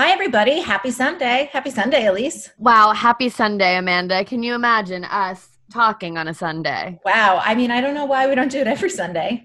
Hi, 0.00 0.12
everybody. 0.12 0.60
Happy 0.60 0.90
Sunday. 0.90 1.50
Happy 1.52 1.68
Sunday, 1.68 2.06
Elise. 2.06 2.50
Wow. 2.56 2.94
Happy 2.94 3.28
Sunday, 3.28 3.76
Amanda. 3.76 4.24
Can 4.24 4.42
you 4.42 4.54
imagine 4.54 5.04
us 5.04 5.58
talking 5.70 6.16
on 6.16 6.26
a 6.26 6.32
Sunday? 6.32 6.98
Wow. 7.04 7.42
I 7.44 7.54
mean, 7.54 7.70
I 7.70 7.82
don't 7.82 7.92
know 7.92 8.06
why 8.06 8.26
we 8.26 8.34
don't 8.34 8.50
do 8.50 8.60
it 8.60 8.66
every 8.66 8.88
Sunday. 8.88 9.44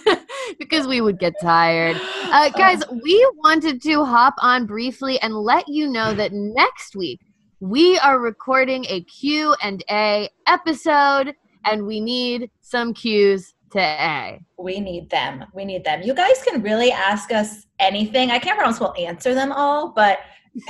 because 0.58 0.86
we 0.86 1.02
would 1.02 1.18
get 1.18 1.34
tired. 1.42 2.00
Uh, 2.30 2.48
guys, 2.50 2.80
we 3.02 3.30
wanted 3.38 3.82
to 3.82 4.04
hop 4.04 4.34
on 4.38 4.64
briefly 4.64 5.20
and 5.20 5.34
let 5.34 5.66
you 5.66 5.88
know 5.88 6.14
that 6.14 6.32
next 6.32 6.94
week 6.94 7.20
we 7.58 7.98
are 7.98 8.20
recording 8.20 8.86
a 8.88 9.02
Q&A 9.02 10.30
episode 10.46 11.34
and 11.64 11.86
we 11.86 12.00
need 12.00 12.50
some 12.60 12.94
Q's 12.94 13.52
to 13.72 13.80
A. 13.80 14.40
We 14.58 14.80
need 14.80 15.10
them. 15.10 15.44
We 15.54 15.64
need 15.64 15.84
them. 15.84 16.02
You 16.02 16.14
guys 16.14 16.42
can 16.42 16.62
really 16.62 16.92
ask 16.92 17.32
us 17.32 17.66
anything. 17.80 18.30
I 18.30 18.38
can't 18.38 18.58
promise 18.58 18.78
we'll 18.78 18.94
answer 18.98 19.34
them 19.34 19.52
all, 19.52 19.92
but 19.94 20.18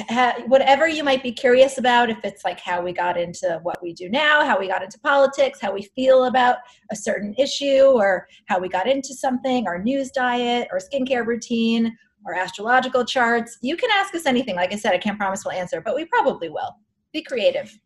ha- 0.09 0.43
whatever 0.47 0.87
you 0.87 1.03
might 1.03 1.23
be 1.23 1.33
curious 1.33 1.79
about, 1.79 2.11
if 2.11 2.19
it's 2.25 2.45
like 2.45 2.61
how 2.61 2.83
we 2.83 2.93
got 2.93 3.19
into 3.19 3.59
what 3.63 3.83
we 3.83 3.93
do 3.93 4.09
now, 4.09 4.45
how 4.45 4.59
we 4.59 4.69
got 4.69 4.83
into 4.83 4.99
politics, 5.01 5.59
how 5.61 5.73
we 5.73 5.83
feel 5.95 6.25
about 6.25 6.59
a 6.91 6.97
certain 6.97 7.35
issue, 7.39 7.85
or 7.95 8.27
how 8.47 8.59
we 8.59 8.69
got 8.69 8.87
into 8.87 9.15
something, 9.15 9.67
our 9.67 9.83
news 9.83 10.11
diet, 10.11 10.69
or 10.71 10.79
skincare 10.79 11.27
routine, 11.27 11.97
or 12.25 12.35
astrological 12.35 13.05
charts, 13.05 13.59
you 13.63 13.77
can 13.77 13.91
ask 13.93 14.15
us 14.15 14.27
anything. 14.27 14.55
Like 14.55 14.73
I 14.73 14.77
said, 14.77 14.93
I 14.93 14.99
can't 14.99 15.19
promise 15.19 15.45
we'll 15.45 15.55
answer, 15.55 15.81
but 15.81 15.95
we 15.95 16.05
probably 16.05 16.49
will. 16.49 16.77
Be 17.13 17.23
creative. 17.23 17.77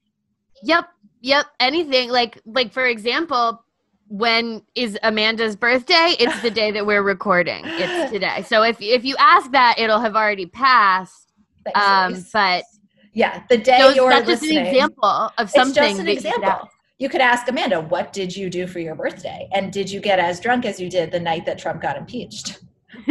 Yep. 0.63 0.87
Yep. 1.23 1.47
Anything 1.61 2.11
like 2.11 2.41
like 2.45 2.73
for 2.73 2.87
example, 2.87 3.64
when 4.09 4.63
is 4.75 4.99
Amanda's 5.03 5.57
birthday? 5.57 6.15
It's 6.19 6.41
the 6.43 6.51
day 6.51 6.71
that 6.71 6.87
we're 6.87 7.03
recording. 7.03 7.63
It's 7.65 8.11
today. 8.13 8.43
So 8.47 8.63
if 8.63 8.81
if 8.81 9.05
you 9.05 9.17
ask 9.19 9.51
that, 9.53 9.77
it'll 9.79 10.01
have 10.01 10.17
already 10.17 10.47
passed. 10.47 11.33
Um, 11.75 12.25
but 12.33 12.65
yeah, 13.13 13.43
the 13.49 13.59
day 13.59 13.79
so 13.79 13.91
you're 13.91 14.11
that's 14.11 14.27
just 14.27 14.43
an 14.45 14.67
example 14.67 15.31
of 15.39 15.51
something. 15.51 15.83
It's 15.83 15.99
just 15.99 16.01
an 16.01 16.07
that 16.07 16.15
you 16.15 16.21
could 16.21 16.27
example. 16.27 16.69
You 16.99 17.09
could 17.09 17.21
ask 17.21 17.49
Amanda, 17.49 17.81
what 17.81 18.13
did 18.13 18.37
you 18.37 18.49
do 18.49 18.67
for 18.67 18.79
your 18.79 18.95
birthday? 18.95 19.49
And 19.53 19.73
did 19.73 19.91
you 19.91 20.01
get 20.01 20.19
as 20.19 20.39
drunk 20.39 20.65
as 20.65 20.79
you 20.79 20.89
did 20.89 21.11
the 21.11 21.21
night 21.21 21.45
that 21.47 21.59
Trump 21.59 21.83
got 21.83 21.97
impeached? 21.97 22.61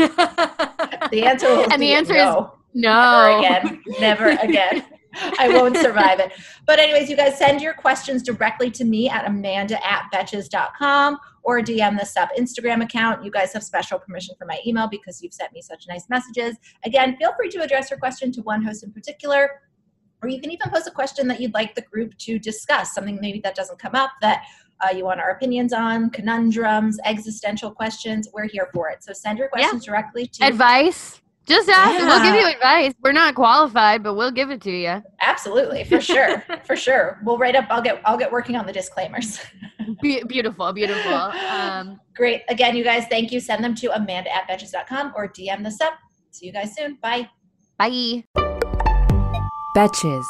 The 1.13 1.25
answer 1.25 1.47
will 1.47 1.71
and 1.71 1.79
be 1.79 1.87
the 1.87 1.93
answer 1.93 2.13
no. 2.13 2.53
is 2.73 2.81
never 2.81 3.29
no. 3.29 3.39
again. 3.39 3.83
Never 3.99 4.29
again. 4.29 4.85
I 5.39 5.47
won't 5.49 5.77
survive 5.77 6.19
it. 6.19 6.31
But 6.65 6.79
anyways, 6.79 7.09
you 7.09 7.15
guys 7.15 7.37
send 7.37 7.61
your 7.61 7.73
questions 7.73 8.23
directly 8.23 8.71
to 8.71 8.83
me 8.85 9.09
at 9.09 9.27
amanda 9.27 9.77
at 9.85 10.03
betches.com 10.13 11.17
or 11.43 11.61
DM 11.61 11.99
the 11.99 12.05
Sup 12.05 12.29
Instagram 12.37 12.83
account. 12.83 13.23
You 13.23 13.31
guys 13.31 13.53
have 13.53 13.63
special 13.63 13.99
permission 13.99 14.35
for 14.37 14.45
my 14.45 14.59
email 14.65 14.87
because 14.87 15.21
you've 15.21 15.33
sent 15.33 15.51
me 15.53 15.61
such 15.61 15.85
nice 15.87 16.05
messages. 16.09 16.55
Again, 16.85 17.17
feel 17.17 17.33
free 17.35 17.49
to 17.49 17.61
address 17.61 17.89
your 17.89 17.99
question 17.99 18.31
to 18.33 18.41
one 18.41 18.63
host 18.63 18.83
in 18.83 18.91
particular. 18.91 19.61
Or 20.21 20.29
you 20.29 20.39
can 20.39 20.51
even 20.51 20.69
post 20.71 20.87
a 20.87 20.91
question 20.91 21.27
that 21.27 21.41
you'd 21.41 21.53
like 21.53 21.75
the 21.75 21.81
group 21.81 22.17
to 22.19 22.39
discuss, 22.39 22.93
something 22.93 23.17
maybe 23.21 23.41
that 23.43 23.55
doesn't 23.55 23.77
come 23.77 23.93
up 23.93 24.11
that 24.21 24.43
uh, 24.81 24.89
you 24.95 25.03
want 25.03 25.19
our 25.19 25.31
opinions 25.31 25.73
on, 25.73 26.09
conundrums, 26.09 26.97
existential 27.05 27.71
questions. 27.71 28.29
We're 28.33 28.47
here 28.47 28.69
for 28.73 28.89
it. 28.89 29.03
So 29.03 29.11
send 29.13 29.37
your 29.37 29.49
Yeah. 29.53 29.59
questions 29.63 29.85
directly 29.85 30.27
to 30.27 30.45
Advice. 30.45 31.21
Just 31.45 31.69
ask. 31.69 32.05
We'll 32.05 32.23
give 32.23 32.35
you 32.35 32.47
advice. 32.47 32.93
We're 33.01 33.11
not 33.11 33.35
qualified, 33.35 34.01
but 34.03 34.13
we'll 34.15 34.31
give 34.31 34.49
it 34.49 34.61
to 34.61 34.71
you. 34.71 35.03
Absolutely, 35.21 35.83
for 35.83 35.99
sure, 35.99 36.41
for 36.65 36.75
sure. 36.75 37.19
We'll 37.23 37.37
write 37.37 37.55
up. 37.55 37.65
I'll 37.69 37.81
get. 37.81 38.01
I'll 38.05 38.17
get 38.17 38.31
working 38.31 38.55
on 38.55 38.65
the 38.65 38.73
disclaimers. 38.73 39.39
Be- 40.01 40.23
beautiful, 40.23 40.71
beautiful. 40.71 41.13
Um, 41.13 41.99
Great. 42.15 42.43
Again, 42.49 42.75
you 42.75 42.83
guys, 42.83 43.05
thank 43.09 43.31
you. 43.31 43.39
Send 43.39 43.63
them 43.63 43.75
to 43.75 43.93
Amanda 43.93 44.33
at 44.33 44.47
Betches.com 44.47 45.13
or 45.15 45.27
DM 45.27 45.63
this 45.63 45.81
up. 45.81 45.93
See 46.31 46.45
you 46.45 46.53
guys 46.53 46.75
soon. 46.75 46.97
Bye. 47.01 47.29
bye. 47.77 48.23
Betches. 49.75 50.23